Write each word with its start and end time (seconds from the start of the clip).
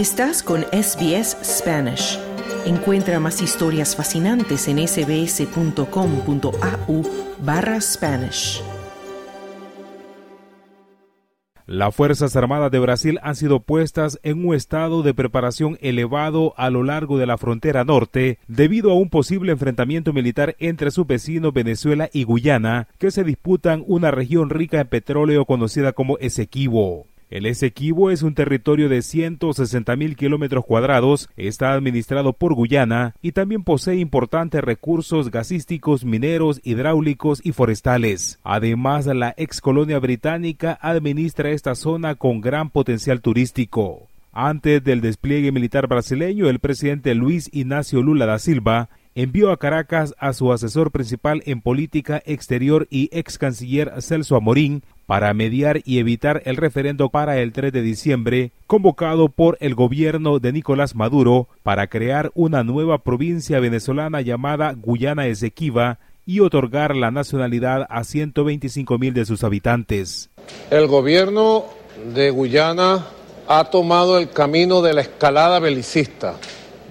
Estás 0.00 0.42
con 0.42 0.62
SBS 0.72 1.36
Spanish. 1.44 2.18
Encuentra 2.64 3.20
más 3.20 3.42
historias 3.42 3.94
fascinantes 3.94 4.66
en 4.66 4.78
sbs.com.au 4.88 5.82
barra 7.44 7.78
Spanish. 7.82 8.62
Las 11.66 11.94
Fuerzas 11.94 12.34
Armadas 12.34 12.70
de 12.70 12.78
Brasil 12.78 13.18
han 13.22 13.36
sido 13.36 13.60
puestas 13.60 14.18
en 14.22 14.46
un 14.46 14.54
estado 14.54 15.02
de 15.02 15.12
preparación 15.12 15.76
elevado 15.82 16.54
a 16.56 16.70
lo 16.70 16.82
largo 16.82 17.18
de 17.18 17.26
la 17.26 17.36
frontera 17.36 17.84
norte 17.84 18.38
debido 18.48 18.92
a 18.92 18.94
un 18.94 19.10
posible 19.10 19.52
enfrentamiento 19.52 20.14
militar 20.14 20.56
entre 20.60 20.92
su 20.92 21.04
vecinos 21.04 21.52
Venezuela 21.52 22.08
y 22.10 22.24
Guyana, 22.24 22.88
que 22.96 23.10
se 23.10 23.22
disputan 23.22 23.84
una 23.86 24.10
región 24.10 24.48
rica 24.48 24.80
en 24.80 24.88
petróleo 24.88 25.44
conocida 25.44 25.92
como 25.92 26.16
Esequibo. 26.16 27.09
El 27.30 27.46
Esequibo 27.46 28.10
es 28.10 28.22
un 28.22 28.34
territorio 28.34 28.88
de 28.88 29.02
160 29.02 29.94
mil 29.94 30.16
kilómetros 30.16 30.66
cuadrados, 30.66 31.28
está 31.36 31.72
administrado 31.74 32.32
por 32.32 32.54
Guyana 32.54 33.14
y 33.22 33.30
también 33.30 33.62
posee 33.62 33.94
importantes 33.96 34.60
recursos 34.62 35.30
gasísticos, 35.30 36.04
mineros, 36.04 36.60
hidráulicos 36.64 37.40
y 37.44 37.52
forestales. 37.52 38.40
Además, 38.42 39.06
la 39.06 39.32
ex 39.36 39.60
colonia 39.60 40.00
británica 40.00 40.76
administra 40.82 41.50
esta 41.50 41.76
zona 41.76 42.16
con 42.16 42.40
gran 42.40 42.68
potencial 42.68 43.20
turístico. 43.20 44.08
Antes 44.32 44.82
del 44.82 45.00
despliegue 45.00 45.52
militar 45.52 45.86
brasileño, 45.86 46.48
el 46.48 46.58
presidente 46.58 47.14
Luis 47.14 47.48
Ignacio 47.52 48.02
Lula 48.02 48.26
da 48.26 48.40
Silva 48.40 48.88
envió 49.14 49.50
a 49.50 49.58
Caracas 49.58 50.14
a 50.18 50.32
su 50.32 50.52
asesor 50.52 50.90
principal 50.90 51.42
en 51.46 51.60
política 51.60 52.22
exterior 52.26 52.86
y 52.90 53.08
ex 53.12 53.38
canciller 53.38 53.92
Celso 54.00 54.36
Amorín 54.36 54.82
para 55.10 55.34
mediar 55.34 55.80
y 55.84 55.98
evitar 55.98 56.40
el 56.44 56.56
referendo 56.56 57.08
para 57.08 57.38
el 57.38 57.50
3 57.50 57.72
de 57.72 57.82
diciembre, 57.82 58.52
convocado 58.68 59.28
por 59.28 59.58
el 59.58 59.74
gobierno 59.74 60.38
de 60.38 60.52
Nicolás 60.52 60.94
Maduro 60.94 61.48
para 61.64 61.88
crear 61.88 62.30
una 62.36 62.62
nueva 62.62 62.98
provincia 62.98 63.58
venezolana 63.58 64.20
llamada 64.20 64.72
Guyana 64.72 65.26
Esequiba 65.26 65.98
y 66.26 66.38
otorgar 66.38 66.94
la 66.94 67.10
nacionalidad 67.10 67.88
a 67.90 68.04
125 68.04 68.98
mil 68.98 69.12
de 69.12 69.24
sus 69.24 69.42
habitantes. 69.42 70.30
El 70.70 70.86
gobierno 70.86 71.64
de 72.14 72.30
Guyana 72.30 73.04
ha 73.48 73.64
tomado 73.64 74.16
el 74.16 74.30
camino 74.30 74.80
de 74.80 74.94
la 74.94 75.00
escalada 75.00 75.58
belicista, 75.58 76.36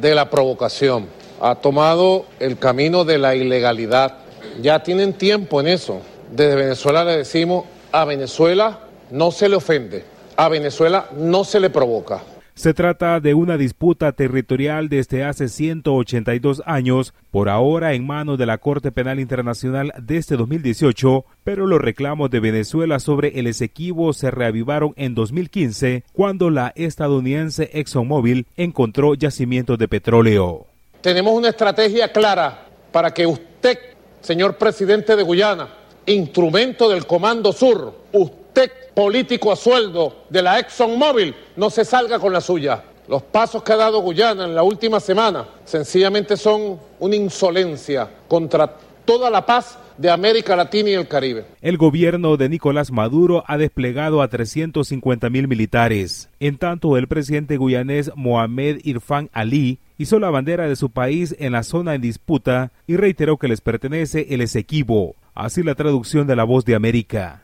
de 0.00 0.14
la 0.14 0.30
provocación, 0.30 1.04
ha 1.38 1.56
tomado 1.56 2.24
el 2.40 2.56
camino 2.56 3.04
de 3.04 3.18
la 3.18 3.34
ilegalidad. 3.34 4.20
Ya 4.62 4.82
tienen 4.82 5.12
tiempo 5.12 5.60
en 5.60 5.66
eso. 5.66 6.00
Desde 6.32 6.56
Venezuela 6.56 7.04
le 7.04 7.18
decimos 7.18 7.66
a 7.96 8.04
Venezuela 8.04 8.80
no 9.10 9.30
se 9.30 9.48
le 9.48 9.56
ofende, 9.56 10.04
a 10.36 10.50
Venezuela 10.50 11.08
no 11.16 11.44
se 11.44 11.58
le 11.58 11.70
provoca. 11.70 12.22
Se 12.54 12.74
trata 12.74 13.20
de 13.20 13.32
una 13.32 13.56
disputa 13.56 14.12
territorial 14.12 14.90
desde 14.90 15.24
hace 15.24 15.48
182 15.48 16.62
años, 16.66 17.14
por 17.30 17.48
ahora 17.48 17.94
en 17.94 18.06
manos 18.06 18.36
de 18.36 18.44
la 18.44 18.58
Corte 18.58 18.92
Penal 18.92 19.18
Internacional 19.18 19.94
desde 19.98 20.36
2018, 20.36 21.24
pero 21.42 21.66
los 21.66 21.80
reclamos 21.80 22.28
de 22.28 22.40
Venezuela 22.40 23.00
sobre 23.00 23.40
el 23.40 23.46
Esequibo 23.46 24.12
se 24.12 24.30
reavivaron 24.30 24.92
en 24.96 25.14
2015, 25.14 26.04
cuando 26.12 26.50
la 26.50 26.74
estadounidense 26.76 27.70
ExxonMobil 27.72 28.46
encontró 28.58 29.14
yacimientos 29.14 29.78
de 29.78 29.88
petróleo. 29.88 30.66
Tenemos 31.00 31.32
una 31.32 31.48
estrategia 31.48 32.12
clara 32.12 32.66
para 32.92 33.14
que 33.14 33.26
usted, 33.26 33.78
señor 34.20 34.56
presidente 34.58 35.16
de 35.16 35.22
Guyana, 35.22 35.68
instrumento 36.06 36.88
del 36.88 37.06
Comando 37.06 37.52
Sur, 37.52 37.92
usted, 38.12 38.70
político 38.94 39.52
a 39.52 39.56
sueldo 39.56 40.24
de 40.30 40.42
la 40.42 40.58
ExxonMobil, 40.58 41.34
no 41.56 41.68
se 41.70 41.84
salga 41.84 42.18
con 42.18 42.32
la 42.32 42.40
suya. 42.40 42.82
Los 43.08 43.22
pasos 43.22 43.62
que 43.62 43.72
ha 43.72 43.76
dado 43.76 44.00
Guyana 44.00 44.44
en 44.44 44.54
la 44.54 44.62
última 44.62 44.98
semana 44.98 45.46
sencillamente 45.64 46.36
son 46.36 46.80
una 46.98 47.14
insolencia 47.14 48.08
contra 48.26 48.74
toda 49.04 49.30
la 49.30 49.44
paz 49.44 49.78
de 49.98 50.10
América 50.10 50.56
Latina 50.56 50.90
y 50.90 50.94
el 50.94 51.08
Caribe. 51.08 51.46
El 51.60 51.76
gobierno 51.76 52.36
de 52.36 52.48
Nicolás 52.48 52.90
Maduro 52.90 53.44
ha 53.46 53.56
desplegado 53.58 54.22
a 54.22 54.28
350 54.28 55.30
mil 55.30 55.48
militares. 55.48 56.28
En 56.40 56.58
tanto, 56.58 56.96
el 56.96 57.08
presidente 57.08 57.56
guyanés 57.56 58.10
Mohamed 58.14 58.80
Irfan 58.84 59.30
Ali 59.32 59.78
hizo 59.98 60.18
la 60.18 60.30
bandera 60.30 60.68
de 60.68 60.76
su 60.76 60.90
país 60.90 61.34
en 61.38 61.52
la 61.52 61.62
zona 61.62 61.94
en 61.94 62.02
disputa 62.02 62.72
y 62.86 62.96
reiteró 62.96 63.36
que 63.36 63.48
les 63.48 63.60
pertenece 63.60 64.26
el 64.30 64.40
Esequibo. 64.40 65.16
Así 65.34 65.62
la 65.62 65.74
traducción 65.74 66.26
de 66.26 66.36
la 66.36 66.44
voz 66.44 66.64
de 66.64 66.74
América. 66.74 67.42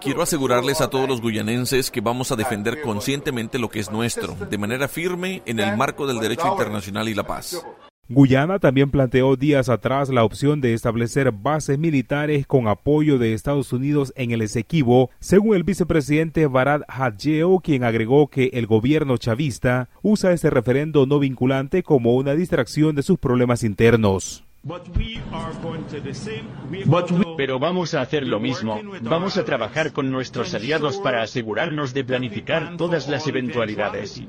Quiero 0.00 0.22
asegurarles 0.22 0.80
a 0.80 0.90
todos 0.90 1.08
los 1.08 1.22
guyanenses 1.22 1.90
que 1.90 2.00
vamos 2.00 2.30
a 2.30 2.36
defender 2.36 2.82
conscientemente 2.82 3.58
lo 3.58 3.70
que 3.70 3.80
es 3.80 3.90
nuestro, 3.90 4.34
de 4.34 4.58
manera 4.58 4.86
firme 4.86 5.42
en 5.46 5.60
el 5.60 5.76
marco 5.76 6.06
del 6.06 6.20
derecho 6.20 6.46
internacional 6.46 7.08
y 7.08 7.14
la 7.14 7.22
paz. 7.22 7.64
Guyana 8.14 8.58
también 8.58 8.90
planteó 8.90 9.36
días 9.36 9.70
atrás 9.70 10.10
la 10.10 10.22
opción 10.22 10.60
de 10.60 10.74
establecer 10.74 11.32
bases 11.32 11.78
militares 11.78 12.46
con 12.46 12.68
apoyo 12.68 13.16
de 13.16 13.32
Estados 13.32 13.72
Unidos 13.72 14.12
en 14.16 14.32
el 14.32 14.42
Esequibo, 14.42 15.08
según 15.18 15.56
el 15.56 15.64
vicepresidente 15.64 16.46
Barad 16.46 16.82
Hadjeo, 16.88 17.60
quien 17.60 17.84
agregó 17.84 18.28
que 18.28 18.50
el 18.52 18.66
gobierno 18.66 19.16
chavista 19.16 19.88
usa 20.02 20.32
este 20.32 20.50
referendo 20.50 21.06
no 21.06 21.18
vinculante 21.20 21.82
como 21.82 22.14
una 22.14 22.34
distracción 22.34 22.94
de 22.94 23.02
sus 23.02 23.18
problemas 23.18 23.64
internos. 23.64 24.44
Pero 27.38 27.58
vamos 27.58 27.94
a 27.94 28.02
hacer 28.02 28.26
lo 28.26 28.40
mismo. 28.40 28.78
Vamos 29.00 29.38
a 29.38 29.44
trabajar 29.46 29.92
con 29.92 30.10
nuestros 30.10 30.52
aliados 30.52 30.98
para 30.98 31.22
asegurarnos 31.22 31.94
de 31.94 32.04
planificar 32.04 32.76
todas 32.76 33.08
las 33.08 33.26
eventualidades. 33.26 34.22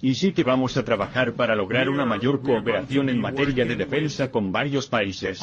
Y 0.00 0.14
sí 0.14 0.32
que 0.32 0.44
vamos 0.44 0.76
a 0.76 0.84
trabajar 0.84 1.32
para 1.32 1.54
lograr 1.54 1.88
una 1.88 2.04
mayor 2.04 2.42
cooperación 2.42 3.08
en 3.08 3.20
materia 3.20 3.64
de 3.64 3.76
defensa 3.76 4.30
con 4.30 4.52
varios 4.52 4.88
países. 4.88 5.40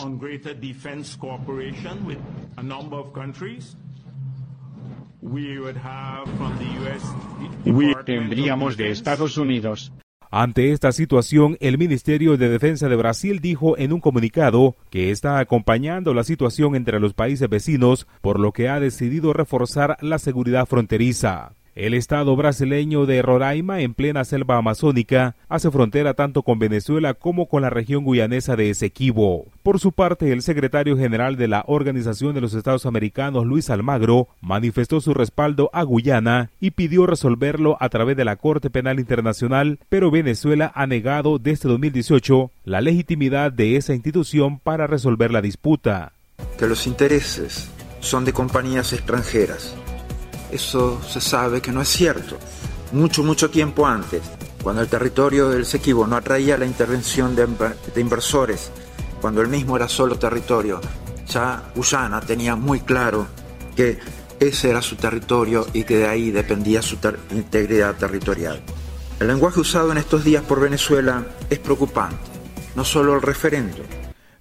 Tendríamos 8.05 8.77
de 8.77 8.91
Estados 8.91 9.37
Unidos, 9.37 9.91
ante 10.38 10.73
esta 10.73 10.91
situación, 10.91 11.56
el 11.62 11.78
Ministerio 11.78 12.35
de 12.35 12.50
Defensa 12.50 12.90
de 12.90 12.97
Brasil 12.97 13.40
dijo 13.40 13.78
en 13.78 13.94
un 13.94 14.01
comunicado 14.01 14.75
que 14.90 15.09
está 15.09 15.40
acompañando 15.40 16.13
la 16.13 16.25
situación 16.25 16.75
entre 16.75 17.00
los 17.00 17.13
países 17.13 17.47
vecinos, 17.47 18.06
por 18.19 18.38
lo 18.41 18.51
que 18.51 18.68
ha 18.68 18.81
decidido 18.81 19.31
reforzar 19.31 19.95
la 20.01 20.19
seguridad 20.19 20.66
fronteriza. 20.66 21.53
El 21.75 21.94
estado 21.94 22.38
brasileño 22.38 23.06
de 23.06 23.22
Roraima, 23.22 23.81
en 23.81 23.94
plena 23.94 24.24
selva 24.24 24.56
amazónica, 24.56 25.36
hace 25.50 25.69
frontera 25.69 26.13
tanto 26.13 26.41
con 26.41 26.58
Venezuela 26.58 27.13
como 27.16 27.50
con 27.50 27.63
la 27.63 27.69
región 27.69 28.06
guyanesa 28.06 28.56
de 28.56 28.69
Esequibo. 28.69 29.47
Por 29.62 29.81
su 29.81 29.91
parte, 29.91 30.31
el 30.31 30.41
secretario 30.41 30.96
general 30.96 31.36
de 31.36 31.50
la 31.50 31.66
Organización 31.68 32.34
de 32.34 32.40
los 32.40 32.53
Estados 32.53 32.86
Americanos, 32.86 33.46
Luis 33.46 33.69
Almagro, 33.69 34.30
manifestó 34.40 35.02
su 35.02 35.13
respaldo 35.13 35.69
a 35.74 35.84
Guyana 35.84 36.50
y 36.62 36.72
pidió 36.72 37.08
resolverlo 37.08 37.75
a 37.81 37.90
través 37.90 38.16
de 38.16 38.24
la 38.24 38.38
Corte 38.38 38.69
Penal 38.69 38.97
Internacional, 38.97 39.80
pero 39.90 40.12
Venezuela 40.12 40.72
ha 40.75 40.88
negado 40.88 41.40
desde 41.40 41.68
2018 41.68 42.52
la 42.63 42.80
legitimidad 42.80 43.52
de 43.52 43.75
esa 43.75 43.94
institución 43.94 44.59
para 44.59 44.88
resolver 44.88 45.30
la 45.30 45.42
disputa. 45.42 46.13
Que 46.57 46.68
los 46.68 46.88
intereses 46.88 47.69
son 48.00 48.24
de 48.24 48.31
compañías 48.31 48.94
extranjeras 48.94 49.75
eso 50.55 51.01
se 51.07 51.21
sabe 51.21 51.61
que 51.61 51.71
no 51.71 51.81
es 51.81 51.89
cierto. 51.89 52.38
Mucho, 52.91 53.23
mucho 53.23 53.49
tiempo 53.49 53.85
antes, 53.85 54.21
cuando 54.63 54.81
el 54.81 54.88
territorio 54.88 55.49
del 55.49 55.66
Sequibo 55.66 56.07
no 56.07 56.16
atraía 56.16 56.57
la 56.57 56.66
intervención 56.66 57.35
de, 57.35 57.47
inversores, 57.99 58.71
cuando 59.21 59.41
el 59.41 59.47
mismo 59.47 59.75
era 59.75 59.88
solo 59.88 60.17
territorio, 60.17 60.81
ya 61.27 61.71
Guyana 61.75 62.21
tenía 62.21 62.56
muy 62.56 62.80
claro 62.80 63.27
que 63.75 64.00
ese 64.39 64.69
era 64.69 64.81
su 64.81 64.95
territorio 64.95 65.68
y 65.74 65.83
que 65.83 65.97
de 65.97 66.07
ahí 66.07 66.31
dependía 66.31 66.81
su 66.81 66.97
integridad 67.31 67.95
territorial. 67.95 68.62
El 69.19 69.27
lenguaje 69.27 69.59
usado 69.59 69.91
en 69.91 69.97
estos 69.97 70.24
días 70.24 70.44
por 70.44 70.59
Venezuela 70.59 71.25
es 71.50 71.59
preocupante, 71.59 72.18
no 72.75 72.83
solo 72.83 73.15
el 73.15 73.21
referendo, 73.21 73.83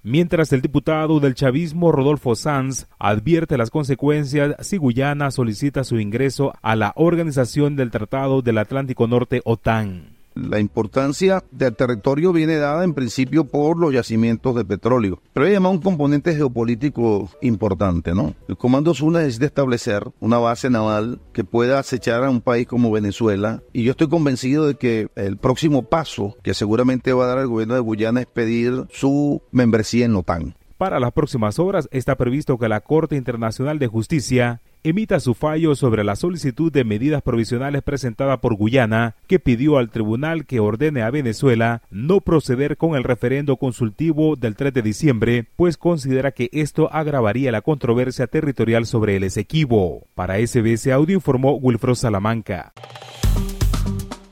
mientras 0.05 0.53
el 0.53 0.61
diputado 0.61 1.19
del 1.19 1.33
chavismo 1.33 1.91
Rodolfo 1.91 2.35
Sanz 2.35 2.85
advierte 2.99 3.57
las 3.57 3.71
consecuencias 3.71 4.55
si 4.59 4.77
Guyana 4.77 5.31
solicita 5.31 5.83
su 5.83 5.99
ingreso 5.99 6.53
a 6.61 6.75
la 6.75 6.93
Organización 6.95 7.75
del 7.75 7.89
Tratado 7.89 8.43
del 8.43 8.59
Atlántico 8.59 9.07
Norte 9.07 9.41
OTAN. 9.43 10.14
La 10.35 10.59
importancia 10.59 11.43
del 11.51 11.77
territorio 11.77 12.33
viene 12.33 12.57
dada 12.57 12.83
en 12.83 12.93
principio 12.93 13.45
por 13.45 13.79
los 13.79 13.93
yacimientos 13.93 14.53
de 14.53 14.65
petróleo, 14.65 15.21
pero 15.31 15.45
hay 15.45 15.53
además 15.53 15.71
un 15.71 15.81
componente 15.81 16.35
geopolítico 16.35 17.29
importante, 17.41 18.13
¿no? 18.13 18.35
El 18.49 18.57
Comando 18.57 18.93
Sur 18.93 19.13
necesita 19.13 19.45
establecer 19.45 20.03
una 20.19 20.37
base 20.37 20.69
naval 20.69 21.21
que 21.31 21.45
pueda 21.45 21.79
acechar 21.79 22.25
a 22.25 22.29
un 22.29 22.41
país 22.41 22.67
como 22.67 22.91
Venezuela 22.91 23.63
y 23.71 23.83
yo 23.83 23.91
estoy 23.91 24.09
convencido 24.09 24.67
de 24.67 24.75
que 24.75 25.07
el 25.15 25.37
próximo 25.37 25.83
paso 25.83 26.35
que 26.43 26.53
seguramente 26.53 27.13
va 27.13 27.23
a 27.23 27.27
dar 27.27 27.37
el 27.39 27.47
gobierno 27.47 27.75
de 27.75 27.79
Guyana 27.79 28.19
es 28.19 28.27
pedir 28.27 28.85
su 28.91 29.41
membresía 29.51 30.03
en 30.03 30.13
la 30.13 30.19
OTAN. 30.19 30.55
Para 30.77 30.99
las 30.99 31.13
próximas 31.13 31.59
horas 31.59 31.87
está 31.91 32.17
previsto 32.17 32.57
que 32.57 32.67
la 32.67 32.81
Corte 32.81 33.15
Internacional 33.15 33.79
de 33.79 33.87
Justicia 33.87 34.59
emita 34.85 35.19
su 35.19 35.33
fallo 35.33 35.75
sobre 35.75 36.03
la 36.03 36.15
solicitud 36.15 36.71
de 36.71 36.83
medidas 36.83 37.23
provisionales 37.23 37.81
presentada 37.81 38.39
por 38.39 38.55
Guyana, 38.55 39.15
que 39.25 39.39
pidió 39.39 39.79
al 39.79 39.89
tribunal 39.89 40.45
que 40.45 40.59
ordene 40.59 41.01
a 41.01 41.09
Venezuela 41.09 41.81
no 41.89 42.21
proceder 42.21 42.77
con 42.77 42.95
el 42.95 43.03
referendo 43.03 43.57
consultivo 43.57 44.35
del 44.35 44.55
3 44.55 44.73
de 44.75 44.81
diciembre, 44.83 45.47
pues 45.55 45.77
considera 45.77 46.31
que 46.31 46.49
esto 46.53 46.93
agravaría 46.93 47.51
la 47.51 47.61
controversia 47.61 48.27
territorial 48.27 48.85
sobre 48.85 49.15
el 49.15 49.23
Esequibo. 49.23 50.03
Para 50.13 50.37
SBS 50.37 50.87
Audio 50.91 51.15
informó 51.15 51.53
Wilfro 51.55 51.95
Salamanca. 51.95 52.71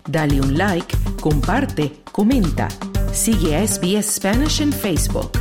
Dale 0.08 0.40
un 0.40 0.56
like, 0.56 0.96
comparte, 1.20 1.94
comenta. 2.12 2.68
Sigue 3.12 3.56
a 3.56 3.68
SBS 3.68 4.18
Spanish 4.18 4.62
en 4.62 4.72
Facebook. 4.72 5.32